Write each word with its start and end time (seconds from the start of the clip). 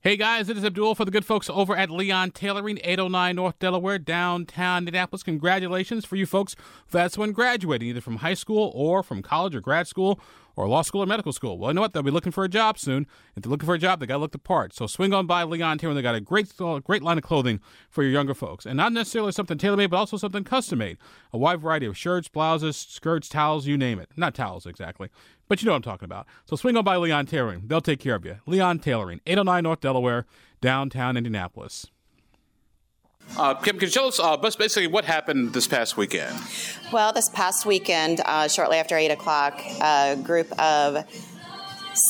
Hey 0.00 0.16
guys, 0.16 0.48
it 0.48 0.56
is 0.56 0.64
Abdul 0.64 0.94
for 0.94 1.04
the 1.04 1.10
good 1.10 1.24
folks 1.24 1.50
over 1.50 1.76
at 1.76 1.90
Leon 1.90 2.30
Tailoring, 2.30 2.78
809 2.84 3.34
North 3.34 3.58
Delaware, 3.58 3.98
downtown 3.98 4.82
Indianapolis. 4.82 5.24
Congratulations 5.24 6.04
for 6.04 6.14
you 6.14 6.24
folks. 6.24 6.54
That's 6.92 7.18
when 7.18 7.32
graduating 7.32 7.88
either 7.88 8.00
from 8.00 8.18
high 8.18 8.34
school 8.34 8.70
or 8.76 9.02
from 9.02 9.22
college 9.22 9.56
or 9.56 9.60
grad 9.60 9.88
school 9.88 10.20
or 10.58 10.68
law 10.68 10.82
school 10.82 11.04
or 11.04 11.06
medical 11.06 11.32
school. 11.32 11.56
Well, 11.56 11.70
you 11.70 11.74
know 11.74 11.80
what? 11.80 11.92
They'll 11.92 12.02
be 12.02 12.10
looking 12.10 12.32
for 12.32 12.42
a 12.42 12.48
job 12.48 12.80
soon. 12.80 13.06
If 13.36 13.44
they're 13.44 13.50
looking 13.50 13.66
for 13.66 13.76
a 13.76 13.78
job, 13.78 14.00
they 14.00 14.06
got 14.06 14.14
to 14.14 14.18
look 14.18 14.32
the 14.32 14.38
part. 14.38 14.74
So 14.74 14.88
swing 14.88 15.14
on 15.14 15.24
by 15.24 15.44
Leon 15.44 15.78
Tailoring. 15.78 15.94
They 15.94 16.02
got 16.02 16.16
a 16.16 16.20
great, 16.20 16.52
uh, 16.60 16.80
great 16.80 17.00
line 17.00 17.16
of 17.16 17.22
clothing 17.22 17.60
for 17.88 18.02
your 18.02 18.10
younger 18.10 18.34
folks, 18.34 18.66
and 18.66 18.76
not 18.76 18.92
necessarily 18.92 19.30
something 19.30 19.56
tailor 19.56 19.76
made, 19.76 19.90
but 19.90 19.98
also 19.98 20.16
something 20.16 20.42
custom 20.42 20.80
made. 20.80 20.98
A 21.32 21.38
wide 21.38 21.60
variety 21.60 21.86
of 21.86 21.96
shirts, 21.96 22.26
blouses, 22.26 22.76
skirts, 22.76 23.28
towels, 23.28 23.68
you 23.68 23.78
name 23.78 24.00
it. 24.00 24.10
Not 24.16 24.34
towels 24.34 24.66
exactly, 24.66 25.10
but 25.46 25.62
you 25.62 25.66
know 25.66 25.72
what 25.72 25.76
I'm 25.76 25.82
talking 25.82 26.06
about. 26.06 26.26
So 26.44 26.56
swing 26.56 26.76
on 26.76 26.82
by 26.82 26.96
Leon 26.96 27.26
Tailoring. 27.26 27.62
They'll 27.66 27.80
take 27.80 28.00
care 28.00 28.16
of 28.16 28.24
you. 28.24 28.38
Leon 28.44 28.80
Tailoring, 28.80 29.20
809 29.28 29.62
North 29.62 29.80
Delaware, 29.80 30.26
downtown 30.60 31.16
Indianapolis. 31.16 31.86
Uh, 33.36 33.54
Kim, 33.54 33.78
can 33.78 33.86
you 33.86 33.92
tell 33.92 34.06
us 34.06 34.18
uh, 34.18 34.36
basically 34.36 34.86
what 34.86 35.04
happened 35.04 35.52
this 35.52 35.68
past 35.68 35.96
weekend? 35.96 36.34
Well, 36.92 37.12
this 37.12 37.28
past 37.28 37.66
weekend, 37.66 38.20
uh, 38.24 38.48
shortly 38.48 38.78
after 38.78 38.96
8 38.96 39.10
o'clock, 39.10 39.60
a 39.80 40.16
group 40.16 40.50
of 40.60 41.04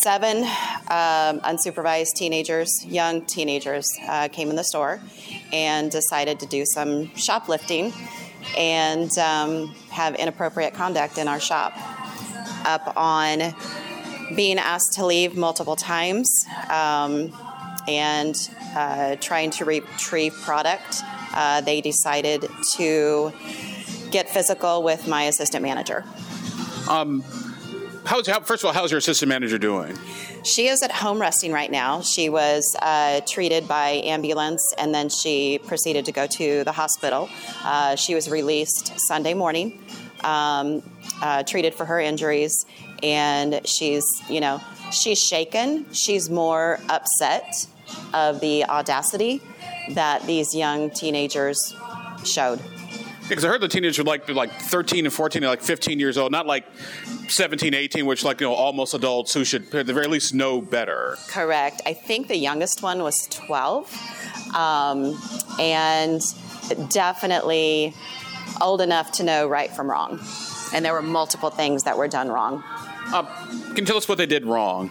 seven 0.03 0.39
um, 0.39 1.41
unsupervised 1.41 2.15
teenagers, 2.15 2.85
young 2.87 3.23
teenagers, 3.23 3.91
uh, 4.07 4.29
came 4.29 4.51
in 4.51 4.57
the 4.57 4.65
store 4.65 5.01
and 5.53 5.91
decided 5.91 6.41
to 6.41 6.47
do 6.47 6.65
some 6.65 7.15
shoplifting 7.15 7.93
and 8.57 9.17
um, 9.19 9.75
have 9.91 10.15
inappropriate 10.15 10.75
conduct 10.75 11.19
in 11.19 11.29
our 11.29 11.41
shop. 11.41 11.73
Up 12.65 12.93
on 12.97 13.55
being 14.35 14.59
asked 14.59 14.95
to 14.95 15.07
leave 15.07 15.37
multiple 15.37 15.77
times 15.77 16.45
um, 16.71 17.33
and 17.87 18.37
uh, 18.77 19.17
trying 19.17 19.51
to 19.53 19.65
retrieve 19.65 20.35
product, 20.43 21.03
uh, 21.35 21.61
they 21.61 21.81
decided 21.81 22.47
to 22.77 23.33
get 24.11 24.29
physical 24.29 24.83
with 24.83 25.07
my 25.07 25.25
assistant 25.25 25.63
manager. 25.63 26.05
Um, 26.89 27.23
how's, 28.05 28.27
how, 28.27 28.41
first 28.41 28.63
of 28.63 28.69
all, 28.69 28.73
how's 28.73 28.91
your 28.91 28.99
assistant 28.99 29.29
manager 29.29 29.59
doing? 29.59 29.97
She 30.45 30.69
is 30.69 30.83
at 30.83 30.91
home 30.91 31.21
resting 31.21 31.53
right 31.53 31.71
now. 31.71 32.01
She 32.01 32.29
was 32.29 32.75
uh, 32.81 33.21
treated 33.27 33.69
by 33.69 34.01
ambulance 34.05 34.75
and 34.79 34.95
then 34.95 35.09
she 35.09 35.59
proceeded 35.67 36.07
to 36.07 36.13
go 36.13 36.27
to 36.27 36.65
the 36.65 36.73
hospital. 36.73 37.29
Uh, 37.63 37.97
she 37.97 38.15
was 38.15 38.31
released 38.31 38.99
Sunday 39.01 39.35
morning, 39.35 39.83
um, 40.25 40.83
uh, 41.21 41.43
treated 41.43 41.75
for 41.75 41.85
her 41.85 42.01
injuries, 42.01 42.65
and 43.03 43.61
she's, 43.67 44.05
you 44.31 44.41
know, 44.41 44.61
she's 44.91 45.23
shaken. 45.23 45.87
She's 45.93 46.31
more 46.31 46.81
upset 46.89 47.67
of 48.13 48.41
the 48.41 48.65
audacity 48.65 49.41
that 49.91 50.23
these 50.27 50.55
young 50.55 50.91
teenagers 50.91 51.75
showed. 52.25 52.61
Because 53.29 53.45
I 53.45 53.49
heard 53.49 53.61
the 53.61 53.69
teenagers 53.69 53.99
were 53.99 54.05
like 54.05 54.29
like 54.31 54.53
13 54.53 55.05
and 55.05 55.13
14 55.13 55.43
and 55.43 55.51
like 55.51 55.61
15 55.61 56.01
years 56.01 56.17
old, 56.17 56.33
not 56.33 56.47
like 56.47 56.65
17, 57.29 57.75
18, 57.75 58.07
which 58.07 58.25
like 58.25 58.41
you 58.41 58.47
know 58.47 58.55
almost 58.55 58.95
adults 58.95 59.35
who 59.35 59.45
should 59.45 59.75
at 59.75 59.87
the 59.87 59.93
very 59.93 60.07
least 60.07 60.35
know 60.35 60.63
better. 60.63 61.17
Correct. 61.29 61.83
I 61.85 61.93
think 61.93 62.29
the 62.29 62.39
youngest 62.39 62.83
one 62.83 63.03
was 63.03 63.27
12, 63.31 64.55
um, 64.55 65.21
and 65.61 66.23
definitely 66.89 67.95
old 68.63 68.81
enough 68.81 69.13
to 69.13 69.25
know 69.25 69.47
right 69.47 69.71
from 69.71 69.91
wrong. 69.91 70.21
And 70.73 70.85
there 70.85 70.93
were 70.93 71.03
multiple 71.03 71.51
things 71.51 71.85
that 71.85 71.99
were 71.99 72.09
done 72.09 72.29
wrong. 72.29 72.63
Uh, 73.13 73.23
can 73.69 73.77
you 73.77 73.85
tell 73.85 73.97
us 73.97 74.09
what 74.09 74.19
they 74.19 74.27
did 74.27 74.45
wrong? 74.47 74.91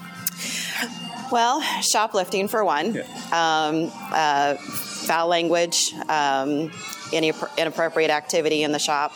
Well, 1.31 1.61
shoplifting 1.81 2.47
for 2.47 2.64
one, 2.64 2.95
yeah. 2.95 3.02
um, 3.31 3.92
uh, 4.11 4.56
foul 4.56 5.28
language, 5.28 5.94
um, 6.09 6.72
any 7.11 7.34
inappropriate 7.58 8.11
activity 8.11 8.64
in 8.64 8.72
the 8.72 8.80
shop. 8.80 9.14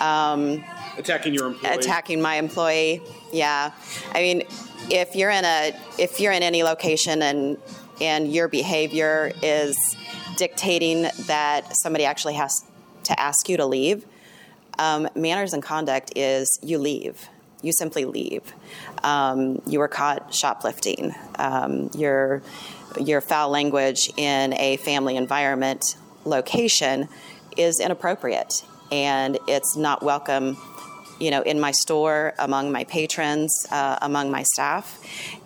Um, 0.00 0.64
attacking 0.98 1.34
your 1.34 1.48
employee. 1.48 1.74
Attacking 1.74 2.20
my 2.20 2.36
employee. 2.36 3.02
Yeah, 3.32 3.72
I 4.12 4.22
mean, 4.22 4.42
if 4.90 5.14
you're 5.14 5.30
in 5.30 5.44
a 5.44 5.72
if 5.98 6.20
you're 6.20 6.32
in 6.32 6.42
any 6.42 6.62
location 6.62 7.22
and 7.22 7.58
and 8.00 8.32
your 8.32 8.48
behavior 8.48 9.32
is 9.42 9.76
dictating 10.36 11.02
that 11.26 11.76
somebody 11.76 12.04
actually 12.04 12.34
has 12.34 12.64
to 13.04 13.18
ask 13.18 13.48
you 13.48 13.56
to 13.56 13.66
leave, 13.66 14.04
um, 14.78 15.08
manners 15.14 15.52
and 15.52 15.62
conduct 15.62 16.12
is 16.16 16.58
you 16.62 16.78
leave. 16.78 17.28
You 17.62 17.72
simply 17.72 18.04
leave. 18.04 18.42
Um, 19.02 19.62
you 19.66 19.78
were 19.78 19.88
caught 19.88 20.34
shoplifting. 20.34 21.14
Um, 21.38 21.90
your 21.96 22.42
your 23.00 23.20
foul 23.20 23.48
language 23.48 24.10
in 24.16 24.52
a 24.54 24.76
family 24.78 25.16
environment 25.16 25.96
location 26.24 27.08
is 27.56 27.80
inappropriate 27.80 28.64
and 28.90 29.38
it's 29.48 29.76
not 29.76 30.02
welcome 30.02 30.56
you 31.18 31.30
know 31.30 31.42
in 31.42 31.58
my 31.58 31.70
store 31.70 32.34
among 32.38 32.70
my 32.70 32.84
patrons 32.84 33.66
uh, 33.70 33.98
among 34.02 34.30
my 34.30 34.42
staff 34.42 35.00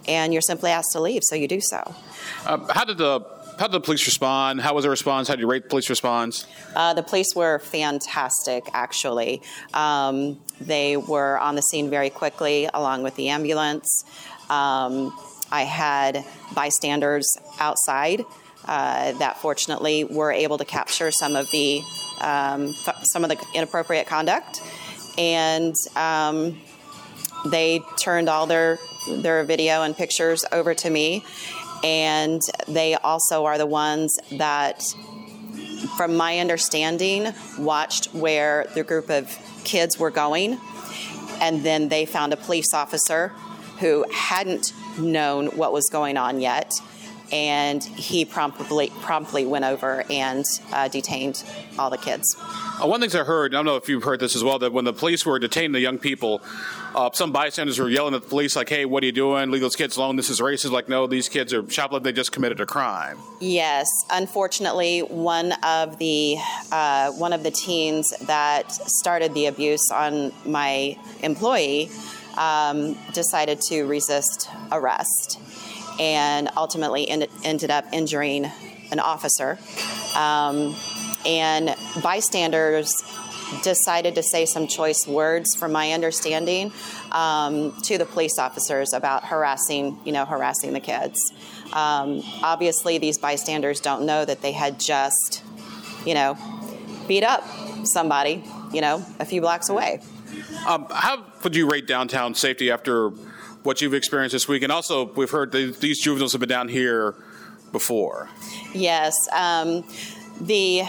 and 0.08 0.32
you're 0.32 0.42
simply 0.42 0.70
asked 0.70 0.92
to 0.92 1.00
leave 1.00 1.22
so 1.24 1.34
you 1.34 1.48
do 1.48 1.60
so 1.60 1.94
uh, 2.46 2.58
how 2.72 2.84
did 2.84 2.98
the 2.98 3.20
how 3.58 3.66
did 3.66 3.72
the 3.72 3.80
police 3.80 4.06
respond? 4.06 4.60
How 4.60 4.74
was 4.74 4.84
the 4.84 4.90
response? 4.90 5.28
How 5.28 5.34
did 5.34 5.40
you 5.40 5.50
rate 5.50 5.64
the 5.64 5.68
police 5.68 5.88
response? 5.88 6.46
Uh, 6.74 6.94
the 6.94 7.02
police 7.02 7.34
were 7.34 7.58
fantastic, 7.58 8.64
actually. 8.72 9.42
Um, 9.72 10.40
they 10.60 10.96
were 10.96 11.38
on 11.38 11.54
the 11.54 11.62
scene 11.62 11.90
very 11.90 12.10
quickly, 12.10 12.68
along 12.72 13.02
with 13.02 13.16
the 13.16 13.28
ambulance. 13.30 14.04
Um, 14.50 15.16
I 15.50 15.62
had 15.62 16.24
bystanders 16.54 17.26
outside 17.58 18.24
uh, 18.66 19.12
that 19.12 19.38
fortunately 19.38 20.04
were 20.04 20.32
able 20.32 20.58
to 20.58 20.64
capture 20.64 21.10
some 21.10 21.36
of 21.36 21.50
the 21.50 21.80
um, 22.20 22.72
some 23.12 23.24
of 23.24 23.30
the 23.30 23.38
inappropriate 23.54 24.06
conduct, 24.06 24.60
and 25.18 25.74
um, 25.94 26.58
they 27.50 27.80
turned 27.98 28.28
all 28.28 28.46
their 28.46 28.78
their 29.08 29.44
video 29.44 29.82
and 29.82 29.96
pictures 29.96 30.44
over 30.52 30.74
to 30.74 30.90
me, 30.90 31.24
and 31.82 32.40
they 32.68 32.94
also 32.94 33.44
are 33.44 33.58
the 33.58 33.66
ones 33.66 34.18
that, 34.32 34.82
from 35.96 36.16
my 36.16 36.38
understanding, 36.38 37.32
watched 37.58 38.06
where 38.14 38.66
the 38.74 38.82
group 38.82 39.10
of 39.10 39.36
kids 39.64 39.98
were 39.98 40.10
going, 40.10 40.58
and 41.40 41.62
then 41.62 41.88
they 41.88 42.06
found 42.06 42.32
a 42.32 42.36
police 42.36 42.72
officer 42.72 43.28
who 43.80 44.04
hadn't 44.12 44.72
known 44.98 45.48
what 45.48 45.72
was 45.72 45.88
going 45.90 46.16
on 46.16 46.40
yet 46.40 46.72
and 47.32 47.82
he 47.82 48.24
promptly 48.24 48.90
promptly 49.00 49.44
went 49.46 49.64
over 49.64 50.04
and 50.10 50.44
uh, 50.72 50.88
detained 50.88 51.44
all 51.78 51.90
the 51.90 51.98
kids. 51.98 52.36
Uh, 52.38 52.86
one 52.86 53.00
thing 53.00 53.18
I 53.18 53.24
heard, 53.24 53.54
I 53.54 53.58
don't 53.58 53.64
know 53.64 53.76
if 53.76 53.88
you've 53.88 54.04
heard 54.04 54.20
this 54.20 54.36
as 54.36 54.44
well, 54.44 54.58
that 54.60 54.72
when 54.72 54.84
the 54.84 54.92
police 54.92 55.24
were 55.26 55.38
detaining 55.38 55.72
the 55.72 55.80
young 55.80 55.98
people, 55.98 56.42
uh, 56.94 57.10
some 57.12 57.32
bystanders 57.32 57.78
were 57.78 57.88
yelling 57.88 58.14
at 58.14 58.22
the 58.22 58.28
police 58.28 58.56
like, 58.56 58.68
"Hey, 58.68 58.84
what 58.84 59.02
are 59.02 59.06
you 59.06 59.12
doing? 59.12 59.50
Leave 59.50 59.62
those 59.62 59.76
kids 59.76 59.96
alone. 59.96 60.16
This 60.16 60.30
is 60.30 60.40
racist." 60.40 60.70
Like, 60.70 60.88
no, 60.88 61.06
these 61.06 61.28
kids 61.28 61.52
are 61.52 61.68
shoplifting. 61.68 62.04
They 62.04 62.12
just 62.12 62.32
committed 62.32 62.60
a 62.60 62.66
crime. 62.66 63.18
Yes, 63.40 63.86
unfortunately, 64.10 65.00
one 65.00 65.52
of 65.62 65.98
the 65.98 66.36
uh, 66.72 67.12
one 67.12 67.32
of 67.32 67.42
the 67.42 67.50
teens 67.50 68.12
that 68.22 68.72
started 68.72 69.34
the 69.34 69.46
abuse 69.46 69.90
on 69.92 70.32
my 70.44 70.96
employee 71.22 71.90
um, 72.36 72.96
decided 73.12 73.60
to 73.62 73.84
resist 73.84 74.48
arrest 74.72 75.38
and 75.98 76.48
ultimately 76.56 77.08
ended, 77.08 77.70
up 77.70 77.84
injuring 77.92 78.50
an 78.90 79.00
officer. 79.00 79.58
Um, 80.14 80.74
and 81.24 81.74
bystanders 82.02 83.02
decided 83.62 84.14
to 84.16 84.22
say 84.22 84.44
some 84.46 84.66
choice 84.66 85.06
words, 85.06 85.54
from 85.54 85.72
my 85.72 85.92
understanding, 85.92 86.72
um, 87.12 87.72
to 87.82 87.98
the 87.98 88.04
police 88.04 88.38
officers 88.38 88.92
about 88.92 89.24
harassing, 89.24 89.98
you 90.04 90.12
know, 90.12 90.24
harassing 90.24 90.72
the 90.72 90.80
kids. 90.80 91.32
Um, 91.72 92.22
obviously, 92.42 92.98
these 92.98 93.18
bystanders 93.18 93.80
don't 93.80 94.04
know 94.04 94.24
that 94.24 94.42
they 94.42 94.52
had 94.52 94.80
just, 94.80 95.42
you 96.04 96.14
know, 96.14 96.36
beat 97.08 97.24
up 97.24 97.44
somebody, 97.84 98.42
you 98.72 98.80
know, 98.80 99.04
a 99.20 99.24
few 99.24 99.40
blocks 99.40 99.68
away. 99.68 100.00
Um, 100.66 100.86
how 100.90 101.24
would 101.44 101.54
you 101.54 101.68
rate 101.68 101.86
downtown 101.86 102.34
safety 102.34 102.70
after 102.70 103.12
what 103.66 103.82
you've 103.82 103.94
experienced 103.94 104.32
this 104.32 104.48
week, 104.48 104.62
and 104.62 104.72
also 104.72 105.12
we've 105.12 105.30
heard 105.30 105.52
these 105.52 106.00
juveniles 106.00 106.32
have 106.32 106.40
been 106.40 106.48
down 106.48 106.68
here 106.68 107.14
before. 107.72 108.30
Yes, 108.72 109.14
um, 109.32 109.84
the 110.40 110.82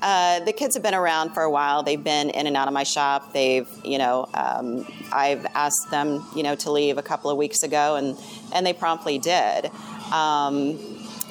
uh, 0.00 0.40
the 0.40 0.52
kids 0.52 0.74
have 0.74 0.82
been 0.82 0.94
around 0.94 1.30
for 1.32 1.42
a 1.42 1.50
while. 1.50 1.82
They've 1.82 2.02
been 2.02 2.30
in 2.30 2.46
and 2.46 2.56
out 2.56 2.66
of 2.66 2.74
my 2.74 2.82
shop. 2.82 3.32
They've, 3.32 3.68
you 3.84 3.98
know, 3.98 4.28
um, 4.34 4.86
I've 5.12 5.46
asked 5.54 5.90
them, 5.90 6.26
you 6.34 6.42
know, 6.42 6.54
to 6.56 6.70
leave 6.70 6.98
a 6.98 7.02
couple 7.02 7.30
of 7.30 7.36
weeks 7.36 7.62
ago, 7.62 7.96
and 7.96 8.18
and 8.52 8.66
they 8.66 8.72
promptly 8.72 9.18
did. 9.18 9.70
Um, 10.12 10.78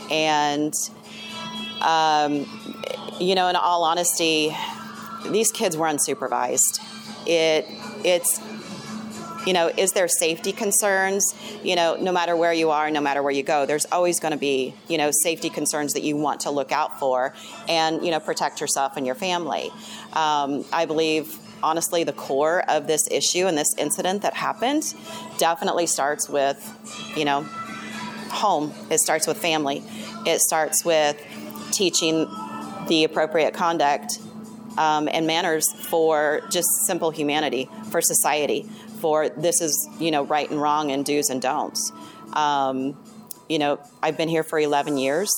and 0.09 0.73
um, 1.81 2.45
you 3.19 3.35
know, 3.35 3.47
in 3.47 3.55
all 3.55 3.83
honesty, 3.83 4.55
these 5.27 5.51
kids 5.51 5.75
were 5.75 5.87
unsupervised. 5.87 6.79
It 7.25 7.65
it's 8.03 8.39
you 9.45 9.53
know, 9.53 9.67
is 9.67 9.91
there 9.91 10.07
safety 10.07 10.51
concerns? 10.51 11.33
You 11.63 11.75
know, 11.75 11.95
no 11.95 12.11
matter 12.11 12.35
where 12.35 12.53
you 12.53 12.71
are, 12.71 12.89
no 12.89 13.01
matter 13.01 13.21
where 13.21 13.31
you 13.31 13.43
go, 13.43 13.65
there's 13.65 13.85
always 13.91 14.19
going 14.19 14.31
to 14.31 14.37
be, 14.37 14.73
you 14.87 14.97
know, 14.97 15.11
safety 15.11 15.49
concerns 15.49 15.93
that 15.93 16.03
you 16.03 16.15
want 16.15 16.41
to 16.41 16.51
look 16.51 16.71
out 16.71 16.99
for 16.99 17.33
and, 17.67 18.03
you 18.03 18.11
know, 18.11 18.19
protect 18.19 18.61
yourself 18.61 18.97
and 18.97 19.05
your 19.05 19.15
family. 19.15 19.71
Um, 20.13 20.65
I 20.71 20.85
believe 20.85 21.37
honestly, 21.61 22.03
the 22.03 22.13
core 22.13 22.63
of 22.69 22.87
this 22.87 23.07
issue 23.09 23.47
and 23.47 23.57
this 23.57 23.73
incident 23.77 24.21
that 24.21 24.33
happened 24.33 24.93
definitely 25.37 25.87
starts 25.87 26.29
with, 26.29 26.59
you 27.15 27.25
know, 27.25 27.41
home. 28.29 28.73
It 28.91 28.99
starts 28.99 29.25
with 29.25 29.37
family. 29.37 29.81
It 30.25 30.41
starts 30.41 30.83
with 30.83 31.21
teaching 31.71 32.27
the 32.87 33.05
appropriate 33.05 33.53
conduct 33.53 34.19
um, 34.77 35.07
and 35.11 35.25
manners 35.25 35.71
for 35.89 36.41
just 36.49 36.67
simple 36.85 37.11
humanity, 37.11 37.69
for 37.91 38.01
society, 38.01 38.69
for 39.03 39.27
this 39.27 39.59
is, 39.59 39.89
you 39.99 40.11
know, 40.11 40.23
right 40.23 40.49
and 40.49 40.61
wrong 40.61 40.89
and 40.89 41.03
do's 41.03 41.29
and 41.29 41.41
don'ts. 41.41 41.91
Um, 42.31 42.97
you 43.49 43.59
know, 43.59 43.77
I've 44.01 44.15
been 44.15 44.29
here 44.29 44.43
for 44.43 44.57
11 44.57 44.97
years. 44.97 45.29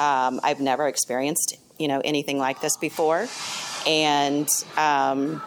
Um, 0.00 0.40
I've 0.42 0.58
never 0.58 0.88
experienced, 0.88 1.56
you 1.78 1.86
know, 1.86 2.02
anything 2.04 2.38
like 2.38 2.60
this 2.60 2.76
before. 2.76 3.28
And, 3.86 4.48
um, 4.76 5.40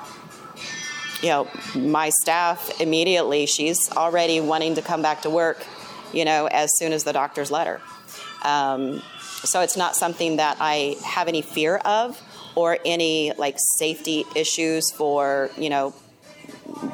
you 1.22 1.28
know, 1.28 1.50
my 1.76 2.10
staff 2.22 2.80
immediately, 2.80 3.46
she's 3.46 3.92
already 3.92 4.40
wanting 4.40 4.76
to 4.76 4.82
come 4.82 5.02
back 5.02 5.24
to 5.24 5.30
work, 5.30 5.66
you 6.14 6.24
know, 6.24 6.46
as 6.46 6.70
soon 6.78 6.94
as 6.94 7.04
the 7.04 7.12
doctor's 7.12 7.52
letter. 7.52 7.82
Um, 8.44 9.02
so 9.44 9.60
it's 9.60 9.76
not 9.76 9.94
something 9.94 10.38
that 10.38 10.56
I 10.62 10.96
have 11.04 11.28
any 11.28 11.42
fear 11.42 11.76
of 11.76 12.18
or 12.56 12.78
any 12.86 13.34
like 13.38 13.58
safety 13.78 14.24
issues 14.36 14.90
for, 14.90 15.50
you 15.58 15.70
know, 15.70 15.94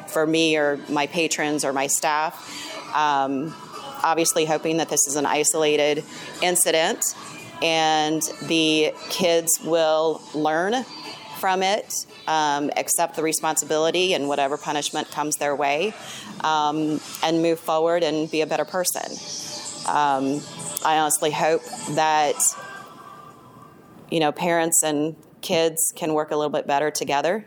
for 0.08 0.26
me 0.26 0.56
or 0.56 0.78
my 0.88 1.06
patrons 1.06 1.64
or 1.64 1.72
my 1.72 1.86
staff. 1.86 2.34
Um, 2.94 3.54
obviously, 4.02 4.44
hoping 4.44 4.78
that 4.78 4.88
this 4.88 5.06
is 5.06 5.16
an 5.16 5.26
isolated 5.26 6.04
incident 6.42 7.14
and 7.62 8.22
the 8.42 8.92
kids 9.10 9.60
will 9.64 10.22
learn 10.34 10.84
from 11.38 11.62
it, 11.62 12.06
um, 12.26 12.70
accept 12.76 13.16
the 13.16 13.22
responsibility 13.22 14.14
and 14.14 14.28
whatever 14.28 14.56
punishment 14.56 15.10
comes 15.10 15.36
their 15.36 15.54
way, 15.54 15.92
um, 16.40 17.00
and 17.22 17.42
move 17.42 17.60
forward 17.60 18.02
and 18.02 18.30
be 18.30 18.40
a 18.40 18.46
better 18.46 18.64
person. 18.64 19.12
Um, 19.86 20.40
I 20.84 20.98
honestly 20.98 21.30
hope 21.30 21.62
that 21.90 22.36
you 24.10 24.20
know 24.20 24.32
parents 24.32 24.82
and 24.82 25.16
kids 25.42 25.92
can 25.94 26.14
work 26.14 26.30
a 26.30 26.36
little 26.36 26.52
bit 26.52 26.66
better 26.66 26.90
together 26.90 27.46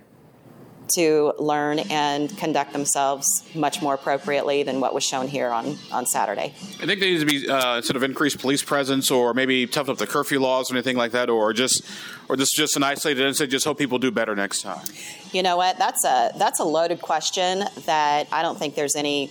to 0.96 1.34
learn 1.40 1.80
and 1.80 2.36
conduct 2.38 2.74
themselves 2.74 3.26
much 3.56 3.82
more 3.82 3.96
appropriately 3.96 4.64
than 4.64 4.80
what 4.80 4.94
was 4.94 5.04
shown 5.04 5.28
here 5.28 5.50
on, 5.50 5.78
on 5.92 6.06
Saturday. 6.06 6.54
I 6.82 6.86
think 6.86 7.00
there 7.00 7.10
needs 7.10 7.24
to 7.24 7.26
be 7.26 7.50
uh, 7.50 7.82
sort 7.82 7.96
of 7.96 8.04
increased 8.04 8.40
police 8.40 8.64
presence, 8.64 9.12
or 9.12 9.34
maybe 9.34 9.68
toughen 9.68 9.92
up 9.92 9.98
the 9.98 10.08
curfew 10.08 10.40
laws 10.40 10.72
or 10.72 10.76
anything 10.76 10.98
like 10.98 11.12
that, 11.12 11.30
or 11.30 11.54
just, 11.54 11.84
or 12.30 12.36
this 12.36 12.48
is 12.48 12.54
just 12.56 12.76
an 12.76 12.84
isolated 12.84 13.26
incident. 13.26 13.52
Just 13.52 13.66
hope 13.66 13.78
people 13.78 14.00
do 14.00 14.12
better 14.12 14.36
next 14.36 14.62
time. 14.62 14.86
You 15.32 15.44
know 15.44 15.58
what? 15.58 15.78
That's 15.78 16.06
a 16.06 16.32
that's 16.38 16.60
a 16.60 16.64
loaded 16.64 17.02
question 17.02 17.64
that 17.86 18.28
I 18.32 18.42
don't 18.42 18.58
think 18.58 18.76
there's 18.76 18.96
any 18.96 19.28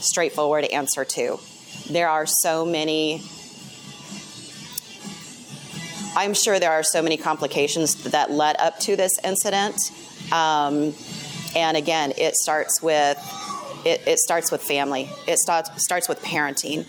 straightforward 0.00 0.64
answer 0.64 1.04
to. 1.04 1.38
There 1.90 2.08
are 2.08 2.26
so 2.26 2.64
many. 2.64 3.22
I'm 6.16 6.34
sure 6.34 6.58
there 6.58 6.72
are 6.72 6.82
so 6.82 7.00
many 7.02 7.16
complications 7.16 7.94
that 8.10 8.30
led 8.30 8.56
up 8.58 8.78
to 8.80 8.96
this 8.96 9.12
incident 9.22 9.76
um, 10.32 10.94
and 11.56 11.76
again, 11.76 12.12
it 12.16 12.34
starts 12.34 12.82
with 12.82 13.18
it, 13.84 14.02
it 14.06 14.18
starts 14.18 14.50
with 14.50 14.62
family. 14.62 15.08
It 15.26 15.38
starts 15.38 15.70
starts 15.82 16.08
with 16.08 16.22
parenting. 16.22 16.86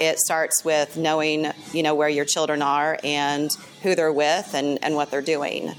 It 0.00 0.18
starts 0.18 0.64
with 0.64 0.96
knowing 0.96 1.52
you 1.72 1.82
know 1.82 1.94
where 1.94 2.08
your 2.08 2.24
children 2.24 2.62
are 2.62 2.98
and 3.04 3.50
who 3.82 3.94
they're 3.94 4.12
with 4.12 4.54
and, 4.54 4.82
and 4.82 4.94
what 4.94 5.10
they're 5.10 5.22
doing. 5.22 5.72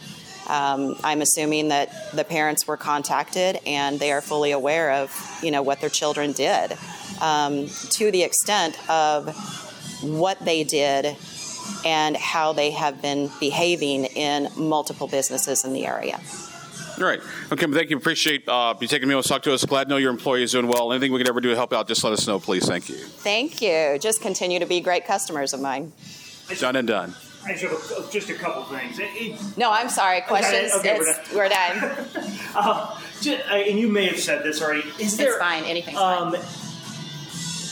Um, 0.47 0.95
I'm 1.03 1.21
assuming 1.21 1.69
that 1.69 2.11
the 2.13 2.25
parents 2.25 2.67
were 2.67 2.75
contacted 2.75 3.59
and 3.65 3.97
they 3.99 4.11
are 4.11 4.21
fully 4.21 4.51
aware 4.51 4.91
of 4.91 5.39
you 5.41 5.51
know 5.51 5.61
what 5.61 5.79
their 5.81 5.89
children 5.89 6.31
did 6.33 6.73
um, 7.21 7.67
to 7.91 8.11
the 8.11 8.23
extent 8.23 8.77
of 8.89 9.35
what 10.01 10.43
they 10.43 10.63
did 10.63 11.15
and 11.85 12.15
how 12.17 12.53
they 12.53 12.71
have 12.71 13.01
been 13.01 13.29
behaving 13.39 14.05
in 14.05 14.49
multiple 14.57 15.07
businesses 15.07 15.63
in 15.63 15.73
the 15.73 15.85
area. 15.85 16.19
All 16.97 17.05
right. 17.05 17.21
Okay, 17.51 17.65
thank 17.71 17.89
you. 17.89 17.97
Appreciate 17.97 18.47
uh, 18.47 18.75
you 18.79 18.87
taking 18.87 19.07
me 19.07 19.15
to 19.15 19.27
talk 19.27 19.41
to 19.43 19.53
us. 19.53 19.65
Glad 19.65 19.85
to 19.85 19.89
know 19.89 19.97
your 19.97 20.11
employee 20.11 20.43
is 20.43 20.51
doing 20.51 20.67
well. 20.67 20.91
Anything 20.91 21.11
we 21.11 21.19
can 21.19 21.27
ever 21.27 21.41
do 21.41 21.49
to 21.49 21.55
help 21.55 21.73
out, 21.73 21.87
just 21.87 22.03
let 22.03 22.13
us 22.13 22.27
know, 22.27 22.39
please. 22.39 22.67
Thank 22.67 22.89
you. 22.89 22.95
Thank 22.95 23.61
you. 23.61 23.97
Just 23.99 24.21
continue 24.21 24.59
to 24.59 24.65
be 24.65 24.79
great 24.79 25.05
customers 25.05 25.53
of 25.53 25.61
mine. 25.61 25.91
Done 26.59 26.75
and 26.75 26.87
done. 26.87 27.15
I 27.45 27.55
just 27.55 27.91
a, 27.91 28.11
just 28.11 28.29
a 28.29 28.35
couple 28.35 28.63
things. 28.63 28.99
It, 28.99 29.09
it, 29.15 29.57
no, 29.57 29.71
I'm 29.71 29.89
sorry. 29.89 30.21
Questions? 30.21 30.71
Okay, 30.75 30.97
we're, 30.97 31.15
we're 31.35 31.49
done. 31.49 32.07
uh, 32.55 32.99
just, 33.21 33.49
uh, 33.49 33.55
and 33.55 33.77
you 33.77 33.89
may 33.89 34.05
have 34.05 34.19
said 34.19 34.43
this 34.43 34.61
already. 34.61 34.87
Is 34.99 35.17
there? 35.17 35.29
It's 35.29 35.37
fine. 35.39 35.63
Anything's 35.65 35.97
um, 35.97 36.33
fine. 36.33 36.41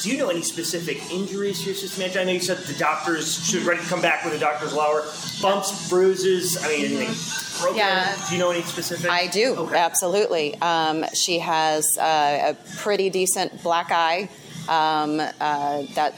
Do 0.01 0.09
you 0.09 0.17
know 0.17 0.29
any 0.29 0.41
specific 0.41 1.11
injuries 1.11 1.59
to 1.59 1.65
your 1.67 1.75
system 1.75 2.01
manager? 2.01 2.19
I 2.21 2.23
know 2.23 2.31
you 2.31 2.39
said 2.39 2.57
the 2.57 2.73
doctors 2.79 3.45
should 3.47 3.61
ready 3.63 3.81
to 3.81 3.87
come 3.87 4.01
back 4.01 4.25
with 4.25 4.33
a 4.33 4.39
doctor's 4.39 4.73
lower. 4.73 5.03
Bumps, 5.41 5.89
bruises. 5.89 6.57
I 6.63 6.67
mean, 6.69 6.85
anything 6.85 7.61
broken? 7.61 7.77
Yeah. 7.77 8.15
Do 8.27 8.33
you 8.35 8.39
know 8.41 8.49
any 8.49 8.63
specific? 8.63 9.11
I 9.11 9.27
do, 9.27 9.55
Okay. 9.57 9.77
absolutely. 9.77 10.59
Um, 10.59 11.05
she 11.13 11.37
has 11.39 11.85
uh, 11.99 12.53
a 12.55 12.57
pretty 12.79 13.11
decent 13.11 13.61
black 13.61 13.91
eye 13.91 14.27
um, 14.67 15.19
uh, 15.19 15.83
that 15.93 16.15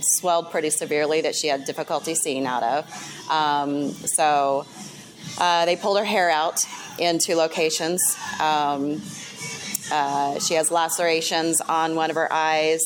swelled 0.00 0.52
pretty 0.52 0.70
severely 0.70 1.22
that 1.22 1.34
she 1.34 1.48
had 1.48 1.64
difficulty 1.64 2.14
seeing 2.14 2.46
out 2.46 2.62
of. 2.62 3.28
Um, 3.30 3.90
so 3.90 4.66
uh, 5.40 5.64
they 5.64 5.74
pulled 5.74 5.98
her 5.98 6.04
hair 6.04 6.30
out 6.30 6.60
in 7.00 7.18
two 7.18 7.34
locations. 7.34 8.00
Um, 8.40 9.02
uh, 9.90 10.38
she 10.40 10.54
has 10.54 10.70
lacerations 10.70 11.60
on 11.60 11.94
one 11.94 12.10
of 12.10 12.16
her 12.16 12.32
eyes, 12.32 12.82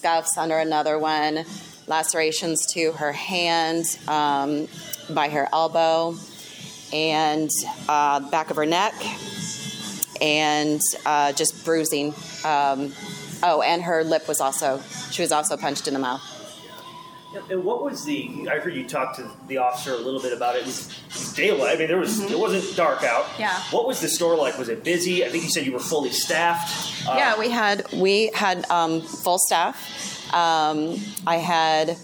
scuffs 0.00 0.38
under 0.38 0.58
another 0.58 0.98
one, 0.98 1.44
lacerations 1.86 2.64
to 2.72 2.92
her 2.92 3.12
hand 3.12 3.84
um, 4.08 4.66
by 5.10 5.28
her 5.28 5.46
elbow 5.52 6.14
and 6.90 7.50
uh, 7.86 8.18
back 8.30 8.48
of 8.48 8.56
her 8.56 8.64
neck, 8.64 8.94
and 10.22 10.80
uh, 11.04 11.34
just 11.34 11.66
bruising. 11.66 12.14
Um, 12.46 12.94
oh, 13.42 13.62
and 13.62 13.82
her 13.82 14.02
lip 14.02 14.26
was 14.26 14.40
also, 14.40 14.80
she 15.10 15.20
was 15.20 15.32
also 15.32 15.58
punched 15.58 15.86
in 15.86 15.92
the 15.92 16.00
mouth. 16.00 16.22
And 17.50 17.64
what 17.64 17.82
was 17.82 18.04
the? 18.04 18.48
I 18.50 18.58
heard 18.58 18.74
you 18.74 18.86
talk 18.88 19.16
to 19.16 19.30
the 19.46 19.58
officer 19.58 19.94
a 19.94 19.98
little 19.98 20.20
bit 20.20 20.32
about 20.32 20.56
it. 20.56 20.62
It 20.62 20.66
was, 20.66 21.32
daylight. 21.34 21.76
I 21.76 21.78
mean, 21.78 21.88
there 21.88 21.98
was. 21.98 22.20
It 22.30 22.38
wasn't 22.38 22.76
dark 22.76 23.04
out. 23.04 23.24
Mm-hmm. 23.24 23.42
Yeah. 23.42 23.62
What 23.70 23.86
was 23.86 24.00
the 24.00 24.08
store 24.08 24.36
like? 24.36 24.58
Was 24.58 24.68
it 24.68 24.82
busy? 24.82 25.24
I 25.24 25.28
think 25.28 25.44
you 25.44 25.50
said 25.50 25.64
you 25.64 25.72
were 25.72 25.78
fully 25.78 26.10
staffed. 26.10 27.06
Uh, 27.08 27.14
yeah, 27.16 27.38
we 27.38 27.48
had 27.48 27.86
we 27.92 28.30
had 28.34 28.68
um, 28.70 29.00
full 29.00 29.38
staff. 29.38 30.34
Um, 30.34 30.96
I 31.26 31.36
had 31.36 31.96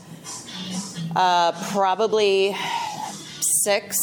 uh, 1.16 1.52
probably 1.71 2.54
six, 3.40 3.99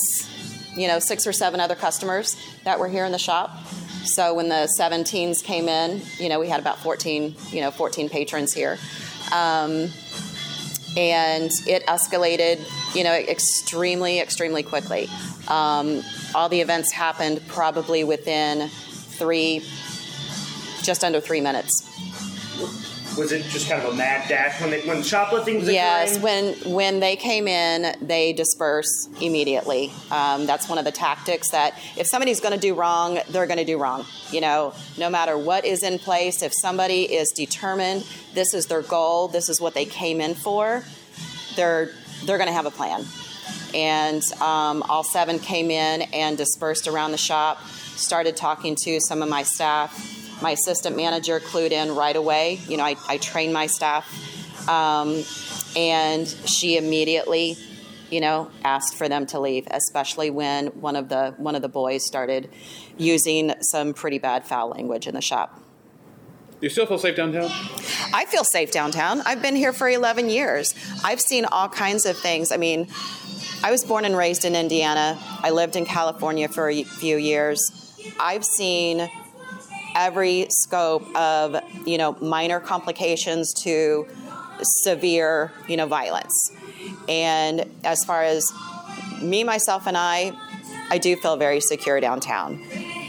you 0.75 0.87
know, 0.87 0.99
six 0.99 1.25
or 1.25 1.31
seven 1.33 1.59
other 1.59 1.75
customers 1.75 2.35
that 2.63 2.79
were 2.79 2.89
here 2.89 3.05
in 3.05 3.11
the 3.11 3.19
shop. 3.19 3.65
So 4.05 4.33
when 4.33 4.49
the 4.49 4.69
17s 4.77 5.43
came 5.43 5.69
in, 5.69 6.01
you 6.19 6.27
know, 6.27 6.39
we 6.39 6.49
had 6.49 6.59
about 6.59 6.79
14, 6.79 7.35
you 7.51 7.61
know, 7.61 7.71
14 7.71 8.09
patrons 8.09 8.53
here. 8.53 8.77
Um, 9.31 9.89
and 10.97 11.51
it 11.67 11.85
escalated, 11.87 12.59
you 12.95 13.03
know, 13.03 13.13
extremely, 13.13 14.19
extremely 14.19 14.63
quickly. 14.63 15.09
Um, 15.47 16.03
all 16.35 16.49
the 16.49 16.61
events 16.61 16.91
happened 16.91 17.41
probably 17.47 18.03
within 18.03 18.69
three, 18.69 19.59
just 20.83 21.03
under 21.03 21.19
three 21.19 21.41
minutes. 21.41 21.89
Was 23.17 23.31
it 23.31 23.43
just 23.43 23.69
kind 23.69 23.81
of 23.83 23.93
a 23.93 23.95
mad 23.95 24.27
dash 24.27 24.59
when 24.59 24.71
they, 24.71 24.81
when 24.81 25.03
shoplifting 25.03 25.59
was 25.59 25.69
Yes, 25.69 26.17
occurring? 26.17 26.23
when 26.63 26.73
when 26.73 26.99
they 26.99 27.15
came 27.15 27.47
in, 27.47 27.95
they 28.01 28.33
disperse 28.33 29.07
immediately. 29.21 29.91
Um, 30.11 30.45
that's 30.45 30.67
one 30.67 30.77
of 30.77 30.85
the 30.85 30.91
tactics 30.91 31.51
that 31.51 31.77
if 31.95 32.07
somebody's 32.07 32.39
going 32.39 32.53
to 32.53 32.59
do 32.59 32.73
wrong, 32.73 33.19
they're 33.29 33.45
going 33.47 33.59
to 33.59 33.65
do 33.65 33.77
wrong. 33.77 34.05
You 34.31 34.41
know, 34.41 34.73
no 34.97 35.09
matter 35.09 35.37
what 35.37 35.65
is 35.65 35.83
in 35.83 35.99
place, 35.99 36.41
if 36.41 36.53
somebody 36.55 37.03
is 37.03 37.29
determined, 37.31 38.05
this 38.33 38.53
is 38.53 38.65
their 38.67 38.81
goal, 38.81 39.27
this 39.27 39.47
is 39.49 39.61
what 39.61 39.73
they 39.73 39.85
came 39.85 40.19
in 40.19 40.33
for, 40.33 40.83
they're 41.55 41.91
they're 42.25 42.37
going 42.37 42.47
to 42.47 42.53
have 42.53 42.65
a 42.65 42.71
plan. 42.71 43.05
And 43.75 44.23
um, 44.41 44.83
all 44.83 45.03
seven 45.03 45.39
came 45.39 45.71
in 45.71 46.03
and 46.13 46.37
dispersed 46.37 46.87
around 46.87 47.11
the 47.11 47.17
shop. 47.17 47.61
Started 47.67 48.35
talking 48.35 48.75
to 48.83 48.99
some 48.99 49.21
of 49.21 49.29
my 49.29 49.43
staff. 49.43 50.12
My 50.43 50.51
assistant 50.51 50.97
manager 50.97 51.39
clued 51.39 51.71
in 51.71 51.95
right 51.95 52.15
away. 52.15 52.59
You 52.67 52.75
know, 52.77 52.83
I, 52.83 52.97
I 53.07 53.17
train 53.17 53.53
my 53.53 53.67
staff 53.67 54.05
um, 54.67 55.23
and 55.75 56.27
she 56.27 56.77
immediately 56.77 57.57
you 58.11 58.19
know 58.19 58.51
asked 58.63 58.95
for 58.95 59.09
them 59.09 59.25
to 59.25 59.39
leave 59.39 59.65
especially 59.71 60.29
when 60.29 60.67
one 60.67 60.95
of 60.95 61.09
the 61.09 61.33
one 61.37 61.55
of 61.55 61.61
the 61.61 61.69
boys 61.69 62.05
started 62.05 62.47
using 62.97 63.53
some 63.61 63.93
pretty 63.93 64.19
bad 64.19 64.45
foul 64.45 64.69
language 64.69 65.07
in 65.07 65.15
the 65.15 65.21
shop 65.21 65.59
You 66.61 66.69
still 66.69 66.85
feel 66.85 66.99
safe 66.99 67.15
downtown? 67.15 67.49
I 68.13 68.25
feel 68.25 68.43
safe 68.43 68.71
downtown. 68.71 69.21
I've 69.21 69.41
been 69.41 69.55
here 69.55 69.73
for 69.73 69.89
11 69.89 70.29
years. 70.29 70.75
I've 71.03 71.19
seen 71.19 71.45
all 71.45 71.67
kinds 71.67 72.05
of 72.05 72.17
things. 72.17 72.51
I 72.51 72.57
mean, 72.57 72.87
I 73.63 73.71
was 73.71 73.83
born 73.83 74.05
and 74.05 74.15
raised 74.15 74.45
in 74.45 74.55
Indiana. 74.55 75.17
I 75.41 75.49
lived 75.49 75.75
in 75.75 75.85
California 75.85 76.47
for 76.47 76.69
a 76.69 76.83
few 76.83 77.17
years. 77.17 77.59
I've 78.19 78.45
seen 78.45 79.09
every 79.95 80.47
scope 80.49 81.03
of, 81.15 81.55
you 81.85 81.97
know, 81.97 82.17
minor 82.21 82.59
complications 82.59 83.53
to 83.63 84.07
severe, 84.61 85.51
you 85.67 85.77
know, 85.77 85.87
violence. 85.87 86.51
And 87.07 87.69
as 87.83 88.03
far 88.03 88.23
as 88.23 88.51
me, 89.21 89.43
myself, 89.43 89.87
and 89.87 89.97
I, 89.97 90.31
I 90.89 90.97
do 90.97 91.15
feel 91.15 91.37
very 91.37 91.59
secure 91.59 91.99
downtown. 91.99 92.61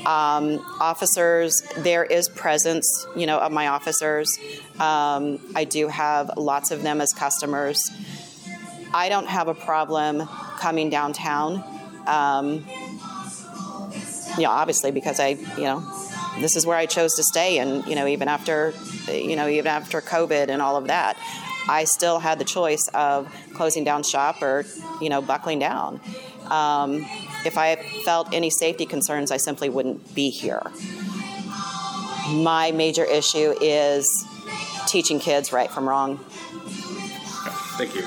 Um, 0.07 0.65
officers, 0.81 1.63
there 1.79 2.05
is 2.05 2.29
presence, 2.29 3.07
you 3.17 3.27
know, 3.27 3.39
of 3.39 3.53
my 3.53 3.69
officers. 3.69 4.39
Um, 4.79 5.39
I 5.55 5.65
do 5.65 5.89
have 5.89 6.31
lots 6.37 6.71
of 6.71 6.83
them 6.83 7.01
as 7.01 7.13
customers. 7.13 7.91
I 8.93 9.09
don't 9.09 9.27
have 9.27 9.49
a 9.49 9.55
problem 9.55 10.29
coming 10.59 10.91
downtown. 10.91 11.65
Um, 12.07 12.65
you 14.37 14.43
know, 14.43 14.51
obviously 14.51 14.91
because 14.91 15.21
I, 15.21 15.29
you 15.57 15.65
know, 15.65 15.83
this 16.39 16.57
is 16.57 16.67
where 16.67 16.77
I 16.77 16.87
chose 16.87 17.15
to 17.15 17.23
stay, 17.23 17.59
and 17.59 17.87
you 17.87 17.95
know, 17.95 18.07
even 18.07 18.29
after, 18.29 18.75
you 19.11 19.37
know, 19.37 19.49
even 19.49 19.67
after 19.69 20.01
COVID 20.01 20.49
and 20.49 20.61
all 20.61 20.77
of 20.77 20.89
that, 20.89 21.17
I 21.69 21.85
still 21.85 22.19
had 22.19 22.39
the 22.39 22.45
choice 22.45 22.87
of 22.93 23.33
closing 23.55 23.85
down 23.85 24.03
shop 24.03 24.43
or, 24.43 24.65
you 25.01 25.09
know, 25.09 25.23
buckling 25.23 25.59
down. 25.59 26.01
Um, 26.51 27.07
if 27.47 27.57
I 27.57 27.77
felt 28.05 28.35
any 28.35 28.51
safety 28.51 28.85
concerns, 28.85 29.31
I 29.31 29.39
simply 29.39 29.69
wouldn't 29.69 30.15
be 30.15 30.31
here. 30.31 30.63
My 32.31 32.71
major 32.73 33.05
issue 33.05 33.55
is 33.61 34.07
teaching 34.87 35.21
kids 35.21 35.53
right 35.53 35.71
from 35.71 35.89
wrong. 35.89 36.19
Thank 37.79 37.95
you. 37.95 38.07